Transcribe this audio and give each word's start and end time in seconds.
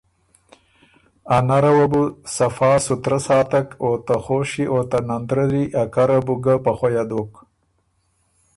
ا 1.35 1.37
نره 1.47 1.71
وه 1.77 1.85
بُو 1.91 2.01
صفا 2.35 2.71
سُترۀ 2.85 3.17
ساتک 3.27 3.67
او 3.83 3.91
ته 4.05 4.15
خوشيې 4.23 4.63
او 4.71 4.79
ته 4.89 4.97
نندرَرّی 5.07 5.63
ا 5.81 5.83
کره 5.93 6.19
بو 6.25 6.33
ګۀ 6.43 6.55
په 6.63 6.71
خؤیه 6.77 7.03
دوک 7.09 7.31